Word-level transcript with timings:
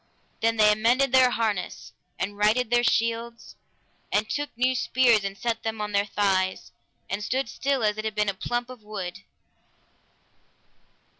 Then 0.39 0.57
they 0.57 0.71
amended 0.71 1.11
their 1.11 1.29
harness, 1.29 1.93
and 2.17 2.35
righted 2.35 2.71
their 2.71 2.83
shields, 2.83 3.55
and 4.11 4.27
took 4.27 4.49
new 4.57 4.73
spears 4.73 5.23
and 5.23 5.37
set 5.37 5.61
them 5.61 5.79
on 5.79 5.91
their 5.91 6.07
thighs, 6.07 6.71
and 7.07 7.23
stood 7.23 7.47
still 7.47 7.83
as 7.83 7.99
it 7.99 8.05
had 8.05 8.15
been 8.15 8.27
a 8.27 8.33
plump 8.33 8.71
of 8.71 8.81
wood. 8.81 9.19